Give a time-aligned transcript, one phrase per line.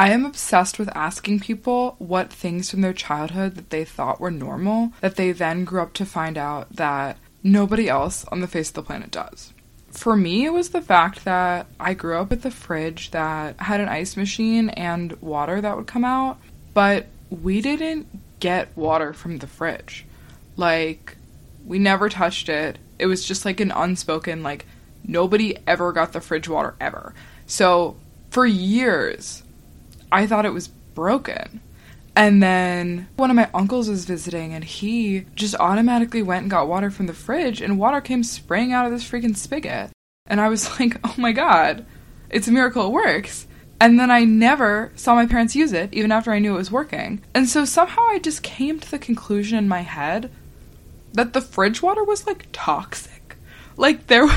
[0.00, 4.30] I am obsessed with asking people what things from their childhood that they thought were
[4.30, 8.70] normal that they then grew up to find out that nobody else on the face
[8.70, 9.52] of the planet does.
[9.90, 13.80] For me, it was the fact that I grew up with a fridge that had
[13.80, 16.38] an ice machine and water that would come out,
[16.72, 18.06] but we didn't
[18.40, 20.06] get water from the fridge.
[20.56, 21.18] Like,
[21.66, 22.78] we never touched it.
[22.98, 24.64] It was just like an unspoken, like,
[25.04, 27.12] nobody ever got the fridge water ever.
[27.46, 27.96] So,
[28.30, 29.42] for years,
[30.12, 31.60] I thought it was broken.
[32.16, 36.68] And then one of my uncles was visiting and he just automatically went and got
[36.68, 39.90] water from the fridge and water came spraying out of this freaking spigot.
[40.26, 41.86] And I was like, oh my god,
[42.28, 43.46] it's a miracle it works.
[43.80, 46.70] And then I never saw my parents use it, even after I knew it was
[46.70, 47.22] working.
[47.34, 50.30] And so somehow I just came to the conclusion in my head
[51.14, 53.36] that the fridge water was like toxic.
[53.76, 54.28] Like there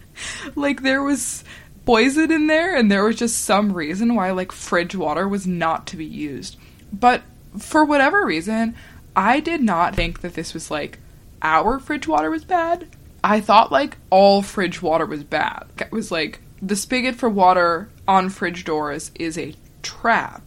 [0.54, 1.42] like there was
[1.84, 5.86] poison in there and there was just some reason why like fridge water was not
[5.88, 6.56] to be used.
[6.92, 7.22] But
[7.58, 8.74] for whatever reason,
[9.14, 10.98] I did not think that this was like
[11.42, 12.88] our fridge water was bad.
[13.22, 15.66] I thought like all fridge water was bad.
[15.78, 20.42] It was like the spigot for water on fridge doors is a trap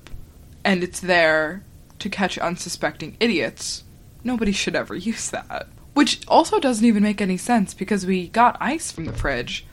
[0.64, 1.64] and it's there
[2.00, 3.84] to catch unsuspecting idiots.
[4.24, 5.68] Nobody should ever use that.
[5.94, 9.66] Which also doesn't even make any sense because we got ice from the fridge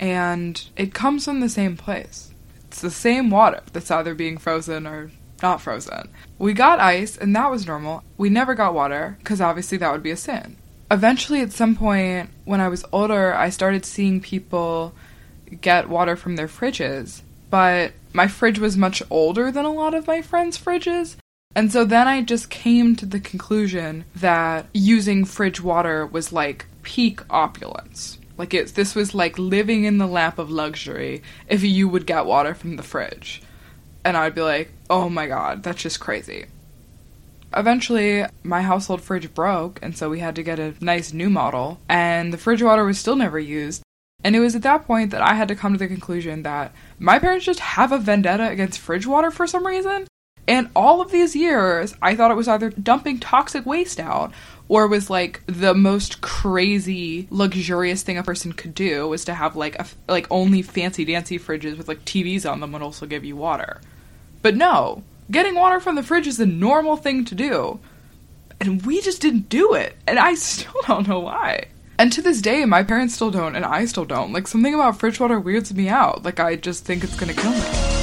[0.00, 2.32] and it comes from the same place.
[2.68, 5.10] It's the same water that's either being frozen or
[5.42, 6.08] not frozen.
[6.38, 8.02] We got ice, and that was normal.
[8.16, 10.56] We never got water, because obviously that would be a sin.
[10.90, 14.94] Eventually, at some point, when I was older, I started seeing people
[15.60, 20.06] get water from their fridges, but my fridge was much older than a lot of
[20.06, 21.16] my friends' fridges.
[21.54, 26.66] And so then I just came to the conclusion that using fridge water was like
[26.82, 28.18] peak opulence.
[28.36, 32.26] Like it's this was like living in the lap of luxury if you would get
[32.26, 33.42] water from the fridge.
[34.04, 36.46] And I'd be like, "Oh my god, that's just crazy."
[37.56, 41.78] Eventually, my household fridge broke, and so we had to get a nice new model,
[41.88, 43.82] and the fridge water was still never used.
[44.24, 46.72] And it was at that point that I had to come to the conclusion that
[46.98, 50.06] my parents just have a vendetta against fridge water for some reason.
[50.48, 54.32] And all of these years, I thought it was either dumping toxic waste out
[54.68, 59.56] or was like the most crazy luxurious thing a person could do was to have
[59.56, 63.24] like a like only fancy dancy fridges with like TVs on them would also give
[63.24, 63.80] you water.
[64.42, 67.80] But no, getting water from the fridge is a normal thing to do.
[68.60, 69.96] And we just didn't do it.
[70.06, 71.66] And I still don't know why.
[71.98, 74.32] And to this day, my parents still don't, and I still don't.
[74.32, 76.24] Like, something about fridge water weirds me out.
[76.24, 77.93] Like, I just think it's gonna kill me.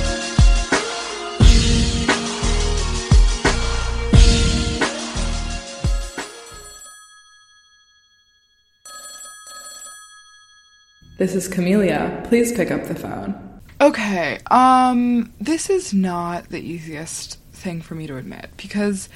[11.21, 12.23] This is Camelia.
[12.27, 13.61] Please pick up the phone.
[13.79, 19.07] Okay, um, this is not the easiest thing for me to admit because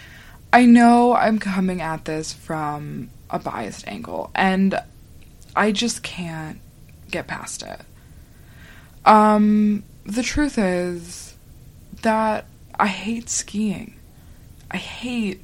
[0.54, 4.80] I know I'm coming at this from a biased angle and
[5.56, 6.60] I just can't
[7.10, 7.82] get past it.
[9.04, 11.36] Um, the truth is
[12.04, 12.46] that
[12.76, 13.96] I hate skiing.
[14.70, 15.42] I hate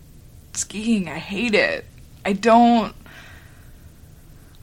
[0.53, 1.09] skiing.
[1.09, 1.85] I hate it.
[2.23, 2.93] I don't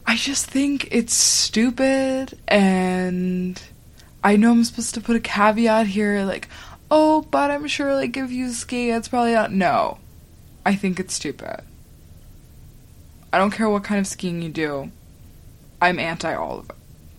[0.08, 3.62] I just think it's stupid and
[4.24, 6.48] I know I'm supposed to put a caveat here like,
[6.91, 9.98] oh, but I'm sure like if you ski it's probably not no.
[10.64, 11.60] I think it's stupid.
[13.34, 14.91] I don't care what kind of skiing you do.
[15.82, 16.76] I'm anti all of it.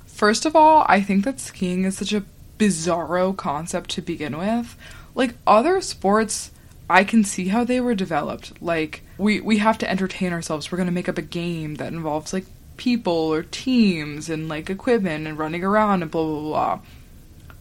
[0.08, 2.26] First of all, I think that skiing is such a
[2.58, 4.76] bizarro concept to begin with.
[5.14, 6.50] Like other sports
[6.90, 8.60] I can see how they were developed.
[8.64, 10.72] Like we we have to entertain ourselves.
[10.72, 12.46] We're going to make up a game that involves like
[12.80, 16.80] people or teams and like equipment and running around and blah blah blah.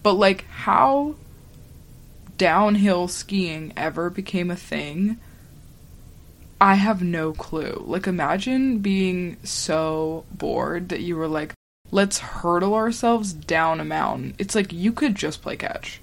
[0.03, 1.17] But like how
[2.39, 5.19] downhill skiing ever became a thing,
[6.61, 7.83] I have no clue.
[7.85, 11.53] Like imagine being so bored that you were like,
[11.91, 14.35] let's hurdle ourselves down a mountain.
[14.39, 16.01] It's like you could just play catch.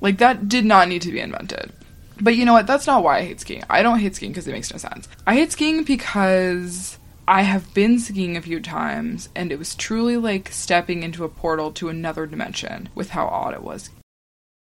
[0.00, 1.72] Like that did not need to be invented.
[2.20, 2.66] But you know what?
[2.66, 3.62] That's not why I hate skiing.
[3.70, 5.08] I don't hate skiing because it makes no sense.
[5.24, 10.16] I hate skiing because I have been skiing a few times, and it was truly
[10.16, 13.90] like stepping into a portal to another dimension with how odd it was.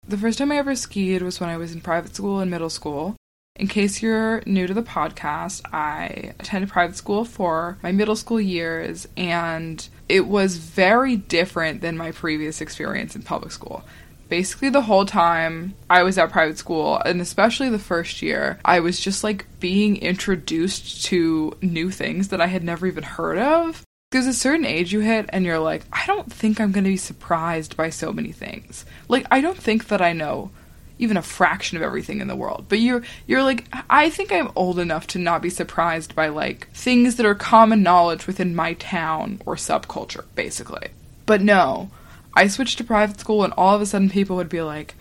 [0.07, 2.71] The first time I ever skied was when I was in private school in middle
[2.71, 3.17] school.
[3.57, 8.41] In case you're new to the podcast, I attended private school for my middle school
[8.41, 13.83] years, and it was very different than my previous experience in public school
[14.29, 18.81] basically the whole time I was at private school, and especially the first year, I
[18.81, 23.83] was just like being introduced to new things that I had never even heard of.
[24.13, 26.91] there's a certain age you hit and you're like, I don't think I'm going to
[26.91, 28.85] be surprised by so many things.
[29.09, 30.51] Like I don't think that I know
[30.99, 32.67] even a fraction of everything in the world.
[32.69, 36.71] But you're you're like I think I'm old enough to not be surprised by like
[36.73, 40.89] things that are common knowledge within my town or subculture basically.
[41.27, 41.91] But no,
[42.37, 44.95] I switched to private school and all of a sudden people would be like,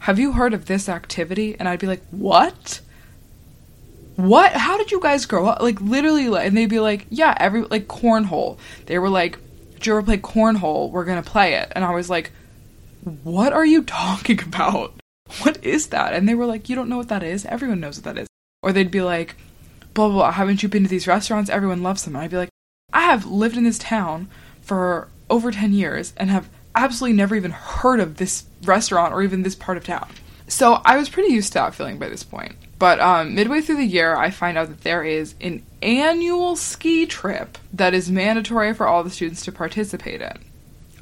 [0.00, 2.80] "Have you heard of this activity?" And I'd be like, "What?"
[4.16, 4.52] What?
[4.52, 5.62] How did you guys grow up?
[5.62, 9.38] Like literally, and they'd be like, "Yeah, every like cornhole." They were like,
[9.74, 10.90] "Did you ever play cornhole?
[10.90, 12.32] We're gonna play it." And I was like,
[13.22, 14.94] "What are you talking about?
[15.42, 17.44] What is that?" And they were like, "You don't know what that is?
[17.44, 18.28] Everyone knows what that is."
[18.62, 19.36] Or they'd be like,
[19.94, 20.16] "Blah blah.
[20.16, 21.50] blah haven't you been to these restaurants?
[21.50, 22.50] Everyone loves them." And I'd be like,
[22.92, 24.28] "I have lived in this town
[24.62, 29.42] for over ten years and have absolutely never even heard of this restaurant or even
[29.42, 30.08] this part of town."
[30.48, 32.54] So I was pretty used to that feeling by this point.
[32.78, 37.06] But um, midway through the year, I find out that there is an annual ski
[37.06, 40.38] trip that is mandatory for all the students to participate in.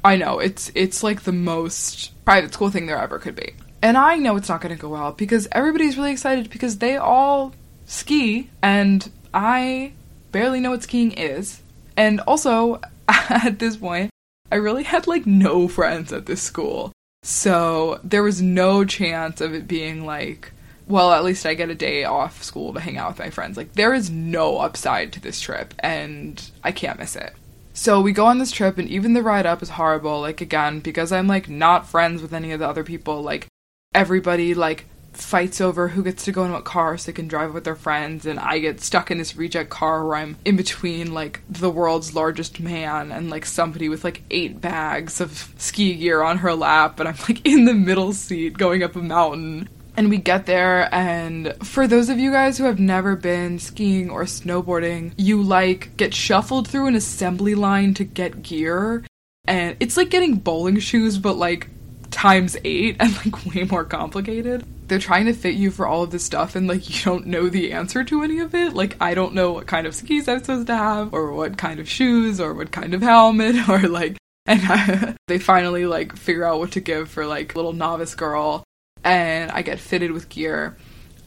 [0.03, 3.97] I know it's it's like the most private school thing there ever could be, and
[3.97, 7.53] I know it's not going to go well because everybody's really excited because they all
[7.85, 9.93] ski, and I
[10.31, 11.61] barely know what skiing is,
[11.97, 14.11] and also at this point,
[14.55, 16.93] I really had like no friends at this school.
[17.23, 20.53] So there was no chance of it being like
[20.87, 23.57] well, at least I get a day off school to hang out with my friends.
[23.57, 27.33] Like, there is no upside to this trip, and I can't miss it.
[27.73, 30.21] So we go on this trip, and even the ride up is horrible.
[30.21, 33.47] Like, again, because I'm like not friends with any of the other people, like,
[33.95, 34.85] everybody, like,
[35.17, 37.75] fights over who gets to go in what car so they can drive with their
[37.75, 41.69] friends and I get stuck in this reject car where I'm in between like the
[41.69, 46.53] world's largest man and like somebody with like eight bags of ski gear on her
[46.53, 50.45] lap and I'm like in the middle seat going up a mountain and we get
[50.45, 55.41] there, and for those of you guys who have never been skiing or snowboarding, you
[55.41, 59.05] like get shuffled through an assembly line to get gear.
[59.47, 61.69] And it's like getting bowling shoes, but like
[62.11, 64.65] times eight and like way more complicated.
[64.87, 67.49] They're trying to fit you for all of this stuff, and like you don't know
[67.49, 68.73] the answer to any of it.
[68.73, 71.79] Like, I don't know what kind of skis I'm supposed to have, or what kind
[71.79, 76.43] of shoes, or what kind of helmet, or like and I, they finally like figure
[76.43, 78.63] out what to give for like little novice girl
[79.03, 80.75] and I get fitted with gear.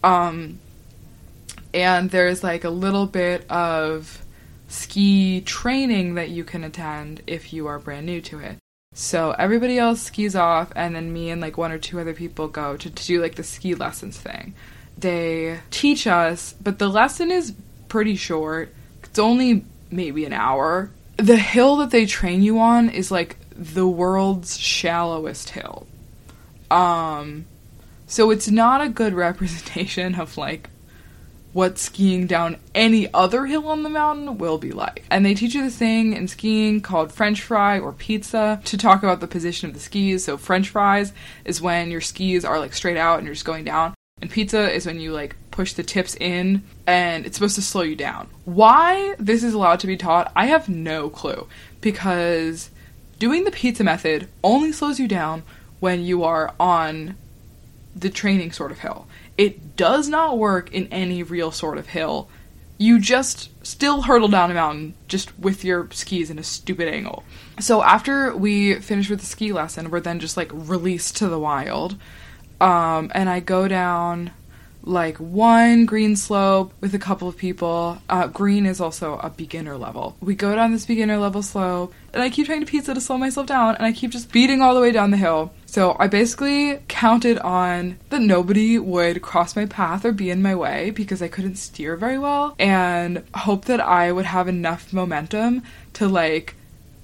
[0.02, 0.58] Um,
[1.72, 4.24] and there's like a little bit of
[4.68, 8.58] ski training that you can attend if you are brand new to it.
[9.00, 12.48] So everybody else skis off, and then me and like one or two other people
[12.48, 14.54] go to, to do like the ski lessons thing.
[14.98, 17.54] They teach us, but the lesson is
[17.86, 18.74] pretty short.
[19.04, 20.90] It's only maybe an hour.
[21.16, 25.86] The hill that they train you on is like the world's shallowest hill.
[26.68, 27.46] Um,
[28.08, 30.70] so it's not a good representation of like
[31.58, 35.04] what skiing down any other hill on the mountain will be like.
[35.10, 39.02] And they teach you this thing in skiing called French fry or pizza to talk
[39.02, 40.22] about the position of the skis.
[40.22, 41.12] So French fries
[41.44, 43.92] is when your skis are like straight out and you're just going down.
[44.22, 47.82] And pizza is when you like push the tips in and it's supposed to slow
[47.82, 48.28] you down.
[48.44, 51.48] Why this is allowed to be taught, I have no clue.
[51.80, 52.70] Because
[53.18, 55.42] doing the pizza method only slows you down
[55.80, 57.16] when you are on
[57.96, 59.08] the training sort of hill.
[59.38, 62.28] It does not work in any real sort of hill.
[62.76, 67.24] You just still hurtle down a mountain just with your skis in a stupid angle.
[67.60, 71.38] So after we finish with the ski lesson, we're then just like released to the
[71.38, 71.96] wild.
[72.60, 74.32] Um, and I go down
[74.82, 77.98] like one green slope with a couple of people.
[78.08, 80.16] Uh, green is also a beginner level.
[80.20, 83.18] We go down this beginner level slope, and I keep trying to pizza to slow
[83.18, 85.52] myself down, and I keep just beating all the way down the hill.
[85.68, 90.54] So I basically counted on that nobody would cross my path or be in my
[90.54, 95.62] way because I couldn't steer very well, and hope that I would have enough momentum
[95.92, 96.54] to like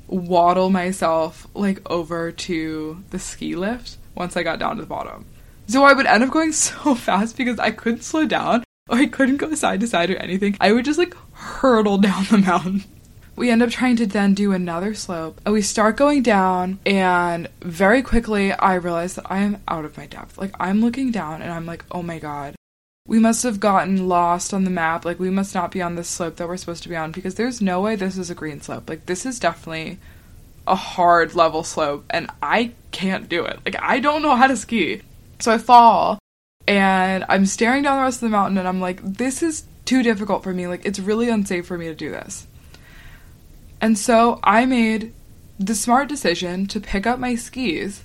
[0.06, 5.26] waddle myself like over to the ski lift once I got down to the bottom.
[5.66, 9.06] So I would end up going so fast because I couldn't slow down or I
[9.06, 10.56] couldn't go side to side or anything.
[10.59, 12.85] I would just like hurtle down the mountain.
[13.37, 15.41] We end up trying to then do another slope.
[15.45, 19.97] And we start going down, and very quickly I realize that I am out of
[19.97, 20.38] my depth.
[20.38, 22.55] Like, I'm looking down and I'm like, oh my god.
[23.07, 25.05] We must have gotten lost on the map.
[25.05, 27.35] Like, we must not be on this slope that we're supposed to be on because
[27.35, 28.88] there's no way this is a green slope.
[28.88, 29.99] Like, this is definitely
[30.67, 33.61] a hard level slope, and I can't do it.
[33.64, 35.03] Like, I don't know how to ski.
[35.41, 36.19] So I fall
[36.67, 40.03] and I'm staring down the rest of the mountain and I'm like, this is too
[40.03, 40.67] difficult for me.
[40.67, 42.47] Like, it's really unsafe for me to do this.
[43.85, 45.12] And so I made
[45.61, 48.03] the smart decision to pick up my skis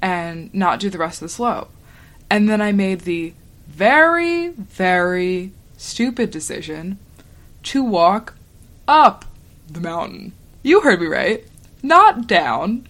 [0.00, 1.68] and not do the rest of the slope.
[2.30, 3.34] And then I made the
[3.66, 7.00] very, very stupid decision
[7.64, 8.34] to walk
[8.86, 9.24] up
[9.68, 10.32] the mountain.
[10.62, 11.44] You heard me right.
[11.82, 12.86] Not down,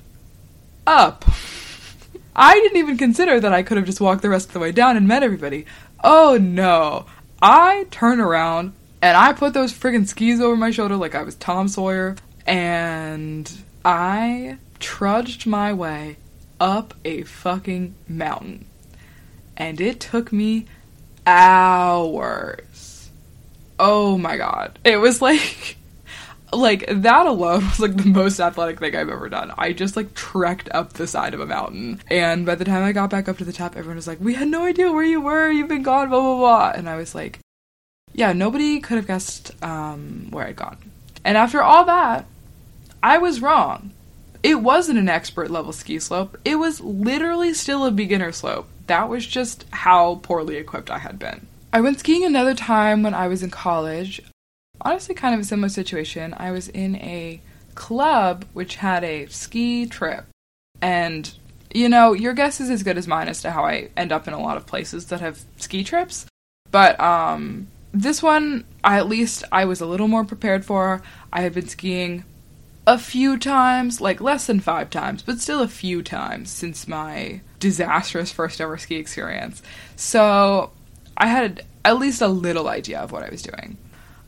[0.86, 1.24] up.
[2.36, 4.72] I didn't even consider that I could have just walked the rest of the way
[4.72, 5.64] down and met everybody.
[6.04, 7.06] Oh no.
[7.40, 11.34] I turn around and I put those friggin' skis over my shoulder like I was
[11.36, 12.16] Tom Sawyer
[12.46, 13.50] and
[13.84, 16.16] I trudged my way
[16.58, 18.66] up a fucking mountain.
[19.56, 20.66] And it took me
[21.26, 23.10] hours.
[23.78, 24.78] Oh my god.
[24.84, 25.76] It was like
[26.52, 29.52] like that alone was like the most athletic thing I've ever done.
[29.56, 32.00] I just like trekked up the side of a mountain.
[32.10, 34.34] And by the time I got back up to the top, everyone was like, We
[34.34, 36.72] had no idea where you were, you've been gone, blah blah blah.
[36.74, 37.38] And I was like,
[38.12, 40.78] Yeah, nobody could have guessed um, where I'd gone.
[41.24, 42.26] And after all that,
[43.02, 43.92] I was wrong.
[44.42, 46.38] It wasn't an expert level ski slope.
[46.44, 48.68] It was literally still a beginner slope.
[48.86, 51.46] That was just how poorly equipped I had been.
[51.72, 54.20] I went skiing another time when I was in college.
[54.80, 56.34] Honestly, kind of a similar situation.
[56.36, 57.40] I was in a
[57.74, 60.24] club which had a ski trip.
[60.80, 61.32] And,
[61.72, 64.26] you know, your guess is as good as mine as to how I end up
[64.26, 66.26] in a lot of places that have ski trips.
[66.70, 71.02] But, um, this one, I, at least I was a little more prepared for.
[71.32, 72.24] I had been skiing
[72.86, 77.40] a few times, like less than five times, but still a few times since my
[77.58, 79.62] disastrous first ever ski experience.
[79.96, 80.72] So
[81.16, 83.76] I had at least a little idea of what I was doing.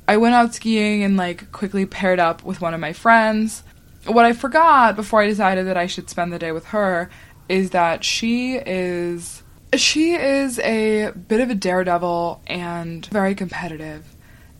[0.07, 3.63] I went out skiing and like quickly paired up with one of my friends.
[4.07, 7.09] What I forgot before I decided that I should spend the day with her
[7.49, 9.42] is that she is
[9.77, 14.15] she is a bit of a daredevil and very competitive.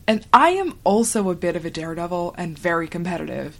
[0.07, 3.59] And I am also a bit of a daredevil and very competitive.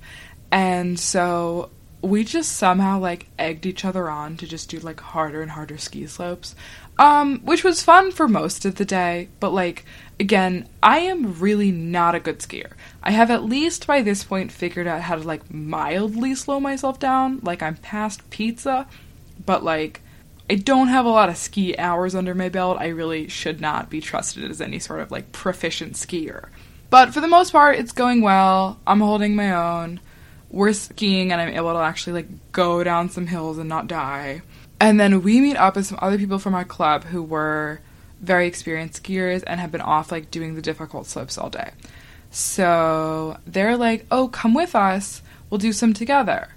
[0.51, 1.69] And so
[2.01, 5.77] we just somehow like egged each other on to just do like harder and harder
[5.77, 6.53] ski slopes.
[7.00, 9.83] Um, which was fun for most of the day, but like
[10.19, 12.74] again, I am really not a good skier.
[13.01, 17.00] I have at least by this point figured out how to like mildly slow myself
[17.00, 18.88] down, like I'm past pizza,
[19.43, 20.02] but like
[20.50, 22.78] I don't have a lot of ski hours under my belt.
[22.80, 26.50] I really should not be trusted as any sort of like proficient skier.
[26.90, 28.80] But for the most part, it's going well.
[28.86, 30.00] I'm holding my own
[30.54, 34.44] we're skiing and I'm able to actually like go down some hills and not die.
[34.80, 37.82] And then we meet up with some other people from our club who were
[38.22, 41.72] very experienced skiers and have been off like doing the difficult slopes all day.
[42.30, 45.22] So they're like, "Oh, come with us.
[45.50, 46.50] We'll do some together."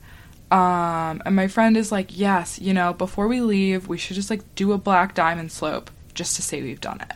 [0.51, 4.31] Um, and my friend is like, "Yes, you know, before we leave, we should just
[4.31, 7.13] like do a black diamond slope just to say we've done it."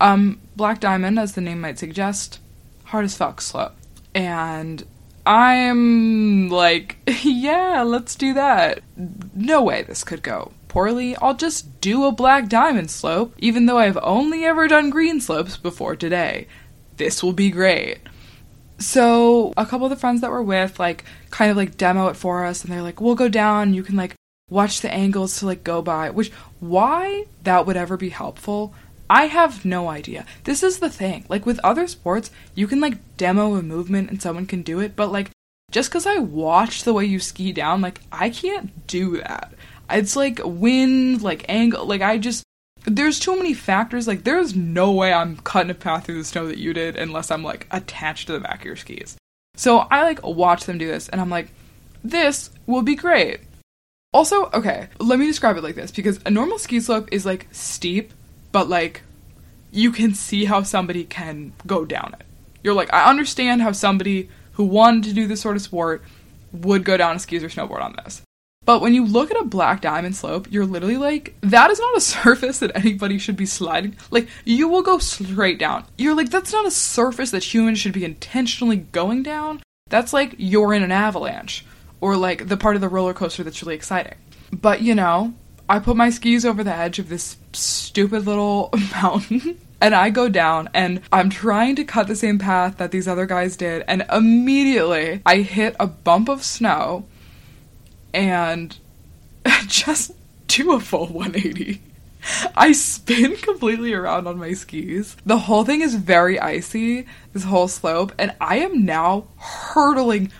[0.00, 2.38] Um, black diamond, as the name might suggest,
[2.84, 3.74] hard as fuck slope.
[4.14, 4.84] And
[5.26, 8.80] I'm like, yeah, let's do that.
[9.34, 11.16] No way this could go poorly.
[11.16, 15.56] I'll just do a black diamond slope, even though I've only ever done green slopes
[15.56, 16.46] before today.
[16.96, 17.98] This will be great.
[18.78, 22.16] So, a couple of the friends that we're with, like, kind of like demo it
[22.16, 24.14] for us, and they're like, we'll go down, you can, like,
[24.50, 26.10] watch the angles to, like, go by.
[26.10, 26.30] Which,
[26.60, 28.74] why that would ever be helpful,
[29.10, 30.26] I have no idea.
[30.44, 31.24] This is the thing.
[31.28, 34.96] Like with other sports, you can like demo a movement and someone can do it,
[34.96, 35.30] but like
[35.70, 39.54] just because I watch the way you ski down, like I can't do that.
[39.90, 42.44] It's like wind, like angle, like I just
[42.84, 44.06] there's too many factors.
[44.06, 47.30] Like there's no way I'm cutting a path through the snow that you did unless
[47.30, 49.16] I'm like attached to the back of your skis.
[49.58, 51.50] So I like watch them do this and I'm like,
[52.04, 53.40] this will be great.
[54.12, 57.48] Also, okay, let me describe it like this because a normal ski slope is like
[57.50, 58.12] steep
[58.52, 59.02] but like
[59.72, 62.24] you can see how somebody can go down it.
[62.62, 66.04] You're like, I understand how somebody who wanted to do this sort of sport
[66.52, 68.22] would go down a skis or snowboard on this.
[68.68, 71.96] But when you look at a black diamond slope, you're literally like, that is not
[71.96, 73.96] a surface that anybody should be sliding.
[74.10, 75.86] Like, you will go straight down.
[75.96, 79.62] You're like, that's not a surface that humans should be intentionally going down.
[79.88, 81.64] That's like you're in an avalanche,
[82.02, 84.16] or like the part of the roller coaster that's really exciting.
[84.52, 85.32] But you know,
[85.66, 90.28] I put my skis over the edge of this stupid little mountain and I go
[90.28, 94.04] down and I'm trying to cut the same path that these other guys did and
[94.12, 97.06] immediately I hit a bump of snow
[98.12, 98.76] and
[99.66, 100.12] just
[100.46, 101.82] do a full 180.
[102.56, 105.16] I spin completely around on my skis.
[105.24, 110.32] The whole thing is very icy, this whole slope, and I am now hurtling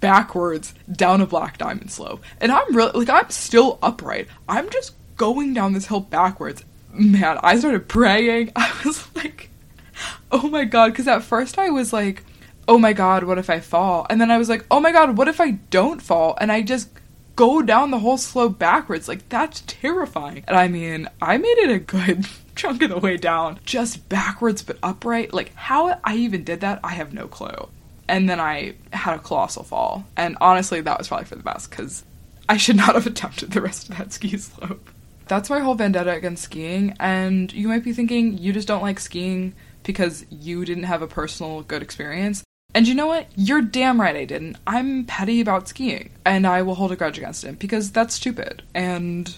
[0.00, 2.22] backwards down a black diamond slope.
[2.40, 4.28] And I'm really, like, I'm still upright.
[4.48, 6.64] I'm just going down this hill backwards.
[6.92, 8.52] Man, I started praying.
[8.56, 9.50] I was like,
[10.30, 10.92] oh my god.
[10.92, 12.22] Because at first I was like,
[12.68, 14.06] oh my god, what if I fall?
[14.08, 16.36] And then I was like, oh my god, what if I don't fall?
[16.40, 16.88] And I just
[17.36, 19.08] go down the whole slope backwards.
[19.08, 20.44] Like, that's terrifying.
[20.46, 22.26] And I mean, I made it a good
[22.56, 25.32] chunk of the way down, just backwards but upright.
[25.34, 27.68] Like, how I even did that, I have no clue.
[28.08, 30.04] and then I had a colossal fall.
[30.16, 32.04] And honestly, that was probably for the best because
[32.48, 34.90] I should not have attempted the rest of that ski slope.
[35.26, 39.00] That's my whole vendetta against skiing, and you might be thinking you just don't like
[39.00, 42.44] skiing because you didn't have a personal good experience.
[42.74, 43.28] And you know what?
[43.36, 44.56] You're damn right I didn't.
[44.66, 48.62] I'm petty about skiing, and I will hold a grudge against him because that's stupid.
[48.74, 49.34] And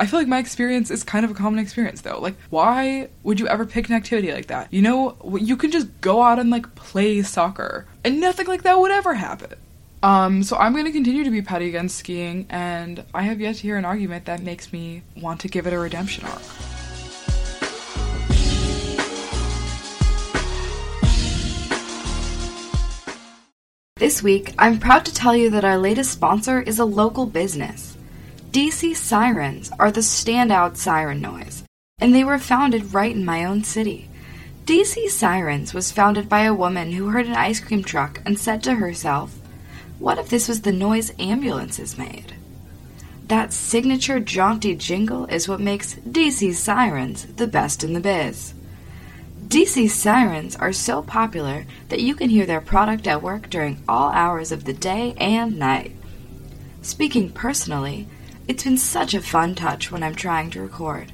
[0.00, 2.18] I feel like my experience is kind of a common experience though.
[2.18, 4.72] Like, why would you ever pick an activity like that?
[4.72, 8.78] You know, you can just go out and like play soccer, and nothing like that
[8.78, 9.58] would ever happen.
[10.02, 13.56] Um, so I'm going to continue to be petty against skiing, and I have yet
[13.56, 16.42] to hear an argument that makes me want to give it a redemption arc.
[23.98, 27.96] This week, I'm proud to tell you that our latest sponsor is a local business.
[28.50, 31.62] DC Sirens are the standout siren noise,
[31.98, 34.10] and they were founded right in my own city.
[34.66, 38.62] DC Sirens was founded by a woman who heard an ice cream truck and said
[38.64, 39.34] to herself,
[39.98, 42.34] What if this was the noise ambulances made?
[43.28, 48.52] That signature jaunty jingle is what makes DC Sirens the best in the biz.
[49.46, 54.10] DC Sirens are so popular that you can hear their product at work during all
[54.10, 55.92] hours of the day and night.
[56.82, 58.08] Speaking personally,
[58.48, 61.12] it's been such a fun touch when I'm trying to record.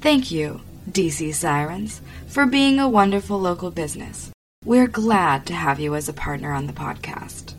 [0.00, 4.30] Thank you, DC Sirens, for being a wonderful local business.
[4.64, 7.52] We're glad to have you as a partner on the podcast.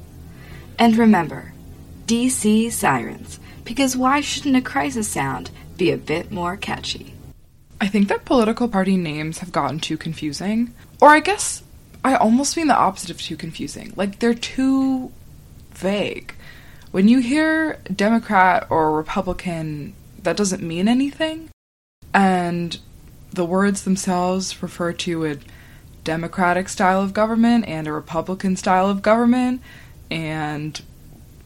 [0.79, 1.53] And remember,
[2.07, 7.13] DC Sirens, because why shouldn't a crisis sound be a bit more catchy?
[7.81, 10.73] I think that political party names have gotten too confusing.
[11.01, 11.63] Or I guess
[12.03, 13.93] I almost mean the opposite of too confusing.
[13.95, 15.11] Like they're too
[15.71, 16.33] vague.
[16.91, 19.93] When you hear Democrat or Republican,
[20.23, 21.49] that doesn't mean anything.
[22.13, 22.77] And
[23.31, 25.37] the words themselves refer to a
[26.03, 29.61] Democratic style of government and a Republican style of government.
[30.09, 30.81] And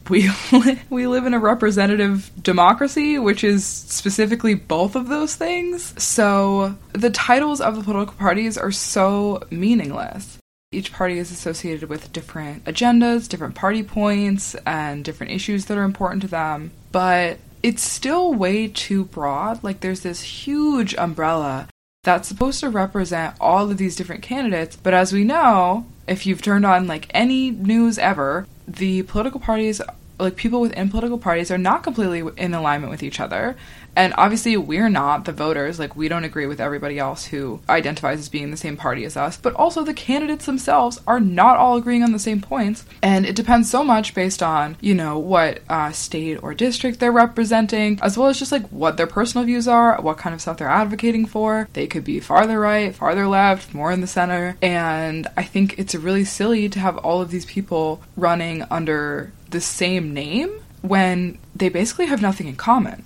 [0.09, 0.29] we
[0.89, 5.93] we live in a representative democracy, which is specifically both of those things.
[6.01, 10.37] So the titles of the political parties are so meaningless.
[10.71, 15.83] Each party is associated with different agendas, different party points, and different issues that are
[15.83, 16.71] important to them.
[16.91, 19.63] But it's still way too broad.
[19.63, 21.67] Like there's this huge umbrella
[22.03, 24.75] that's supposed to represent all of these different candidates.
[24.75, 29.81] But as we know, if you've turned on like any news ever, the political parties
[30.19, 33.55] like people within political parties are not completely in alignment with each other
[33.95, 35.79] and obviously we're not the voters.
[35.79, 39.17] Like we don't agree with everybody else who identifies as being the same party as
[39.17, 39.37] us.
[39.37, 42.85] But also the candidates themselves are not all agreeing on the same points.
[43.01, 47.11] And it depends so much based on you know what uh, state or district they're
[47.11, 50.57] representing as well as just like what their personal views are what kind of stuff
[50.57, 51.67] they're advocating for.
[51.73, 54.57] They could be farther right farther left more in the center.
[54.61, 59.61] And i think it's really silly to have all of these people running under the
[59.61, 60.49] same name
[60.81, 63.05] when they basically have nothing in common.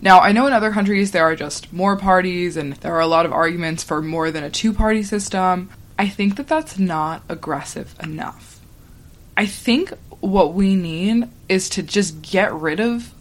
[0.00, 3.06] Now, I know in other countries there are just more parties and there are a
[3.06, 5.70] lot of arguments for more than a two party system.
[5.98, 8.60] I think that that's not aggressive enough.
[9.36, 13.12] I think what we need is to just get rid of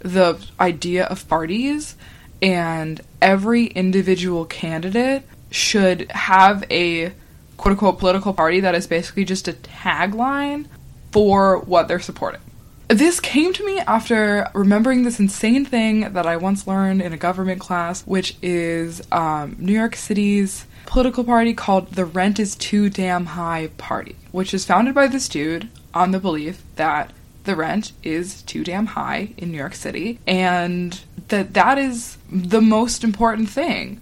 [0.00, 1.96] the idea of parties
[2.42, 7.12] and every individual candidate should have a
[7.56, 10.66] quote unquote political party that is basically just a tagline
[11.12, 12.40] for what they're supporting.
[12.88, 17.16] This came to me after remembering this insane thing that I once learned in a
[17.16, 22.90] government class, which is um, New York City's political party called the Rent is Too
[22.90, 27.12] Damn High Party, which is founded by this dude on the belief that
[27.44, 32.60] the rent is too damn high in New York City and that that is the
[32.60, 34.00] most important thing.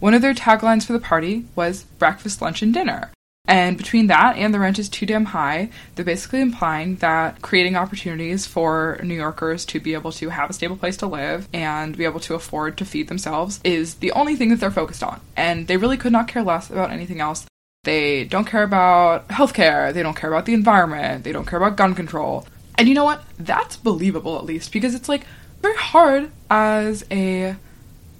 [0.00, 3.10] One of their taglines for the party was breakfast, lunch, and dinner.
[3.46, 7.76] And between that and the rent is too damn high, they're basically implying that creating
[7.76, 11.94] opportunities for New Yorkers to be able to have a stable place to live and
[11.96, 15.20] be able to afford to feed themselves is the only thing that they're focused on.
[15.36, 17.44] And they really could not care less about anything else.
[17.82, 21.76] They don't care about healthcare, they don't care about the environment, they don't care about
[21.76, 22.46] gun control.
[22.78, 23.24] And you know what?
[23.38, 25.26] That's believable at least because it's like
[25.60, 27.56] very hard as a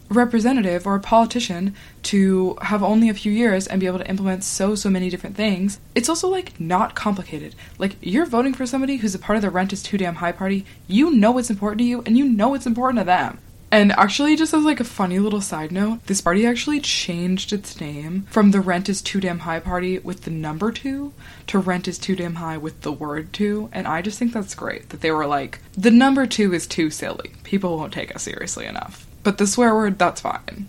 [0.08, 4.44] representative or a politician to have only a few years and be able to implement
[4.44, 7.54] so so many different things it's also like not complicated.
[7.78, 10.32] Like you're voting for somebody who's a part of the rent is too damn high
[10.32, 10.66] party.
[10.86, 13.38] You know what's important to you and you know what's important to them
[13.74, 17.80] and actually, just as like a funny little side note, this party actually changed its
[17.80, 21.12] name from the Rent is Too Damn High party with the number two
[21.48, 23.68] to Rent is Too Damn High with the word two.
[23.72, 26.88] And I just think that's great that they were like, the number two is too
[26.88, 27.32] silly.
[27.42, 29.08] People won't take us seriously enough.
[29.24, 30.68] But the swear word, that's fine.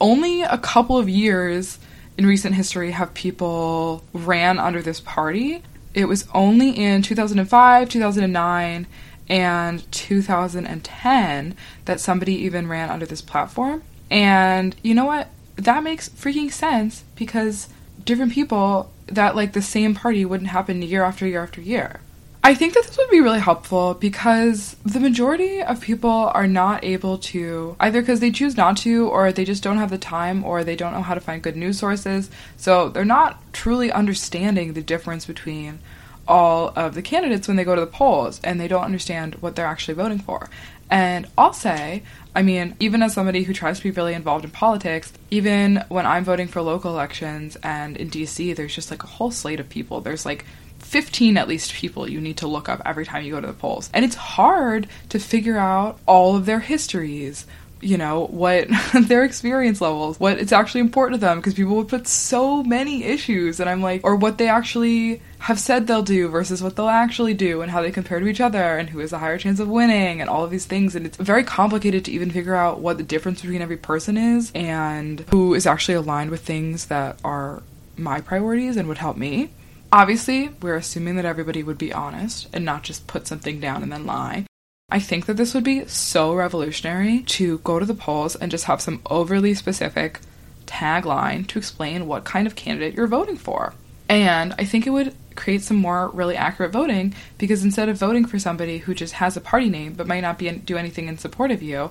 [0.00, 1.80] Only a couple of years
[2.16, 5.64] in recent history have people ran under this party.
[5.92, 8.86] It was only in 2005, 2009,
[9.28, 13.82] and 2010 that somebody even ran under this platform.
[14.10, 15.28] And you know what?
[15.56, 17.68] That makes freaking sense because
[18.04, 22.00] different people that like the same party wouldn't happen year after year after year.
[22.44, 26.84] I think that this would be really helpful because the majority of people are not
[26.84, 30.44] able to, either because they choose not to, or they just don't have the time,
[30.44, 32.30] or they don't know how to find good news sources.
[32.56, 35.80] So they're not truly understanding the difference between
[36.28, 39.56] all of the candidates when they go to the polls, and they don't understand what
[39.56, 40.48] they're actually voting for.
[40.90, 42.02] And I'll say,
[42.34, 46.06] I mean, even as somebody who tries to be really involved in politics, even when
[46.06, 49.68] I'm voting for local elections and in DC, there's just like a whole slate of
[49.68, 50.00] people.
[50.00, 50.44] There's like
[50.78, 53.52] 15 at least people you need to look up every time you go to the
[53.52, 53.90] polls.
[53.92, 57.46] And it's hard to figure out all of their histories,
[57.80, 58.68] you know, what
[59.02, 63.04] their experience levels, what it's actually important to them, because people would put so many
[63.04, 66.88] issues, and I'm like, or what they actually have said they'll do versus what they'll
[66.88, 69.60] actually do, and how they compare to each other, and who has a higher chance
[69.60, 70.94] of winning, and all of these things.
[70.94, 74.50] And it's very complicated to even figure out what the difference between every person is,
[74.54, 77.62] and who is actually aligned with things that are
[77.96, 79.50] my priorities and would help me.
[79.92, 83.90] Obviously, we're assuming that everybody would be honest and not just put something down and
[83.90, 84.47] then lie.
[84.90, 88.64] I think that this would be so revolutionary to go to the polls and just
[88.64, 90.20] have some overly specific
[90.66, 93.74] tagline to explain what kind of candidate you're voting for.
[94.08, 98.24] And I think it would create some more really accurate voting because instead of voting
[98.24, 101.18] for somebody who just has a party name but might not be do anything in
[101.18, 101.90] support of you,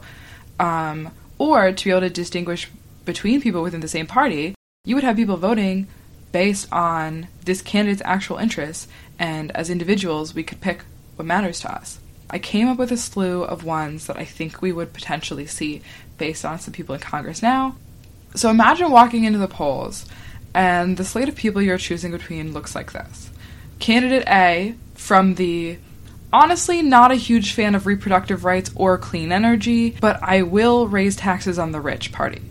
[0.59, 2.67] um, or to be able to distinguish
[3.05, 4.55] between people within the same party,
[4.85, 5.87] you would have people voting
[6.31, 8.87] based on this candidate's actual interests,
[9.19, 10.83] and as individuals, we could pick
[11.15, 11.99] what matters to us.
[12.29, 15.81] I came up with a slew of ones that I think we would potentially see
[16.17, 17.75] based on some people in Congress now.
[18.35, 20.05] So imagine walking into the polls,
[20.53, 23.31] and the slate of people you're choosing between looks like this
[23.79, 25.77] Candidate A from the
[26.33, 31.15] honestly not a huge fan of reproductive rights or clean energy, but I will raise
[31.15, 32.41] taxes on the rich party.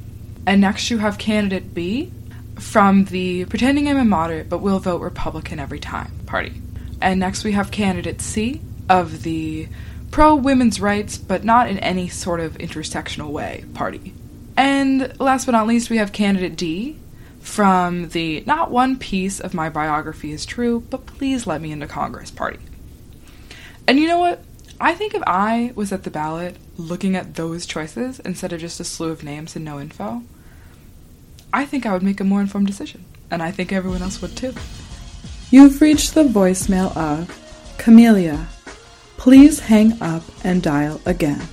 [0.47, 2.13] And next you have candidate B
[2.59, 6.63] from the pretending I'm a moderate but will vote Republican every time party.
[7.03, 9.69] And next we have candidate C of the
[10.11, 14.15] pro women's rights but not in any sort of intersectional way party.
[14.57, 16.99] And last but not least, we have candidate D
[17.41, 21.87] from the not one piece of my biography is true, but please let me into
[21.87, 22.59] Congress party.
[23.87, 24.43] And you know what?
[24.81, 28.81] I think if I was at the ballot looking at those choices instead of just
[28.81, 30.23] a slew of names and no info,
[31.53, 33.05] I think I would make a more informed decision.
[33.31, 34.55] And I think everyone else would too.
[35.51, 38.49] You've reached the voicemail of Camelia.
[39.27, 41.49] Please hang up and dial again.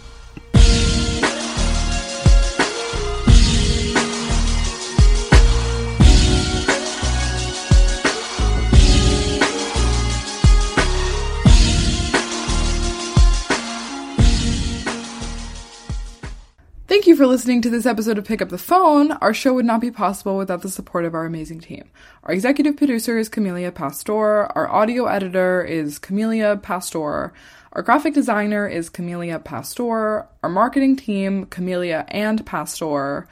[17.23, 19.13] For listening to this episode of Pick Up the Phone.
[19.13, 21.89] Our show would not be possible without the support of our amazing team.
[22.23, 24.51] Our executive producer is Camelia Pastor.
[24.51, 27.31] Our audio editor is Camelia Pastor.
[27.71, 30.27] Our graphic designer is Camelia Pastor.
[30.43, 33.29] Our marketing team, Camelia and Pastor.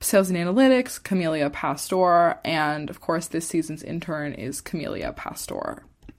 [0.00, 2.38] Sales and analytics, Camelia Pastor.
[2.44, 5.86] And of course, this season's intern is Camelia Pastor.